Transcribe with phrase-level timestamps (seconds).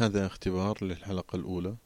[0.00, 1.78] هذا اختبار للحلقة الأولى.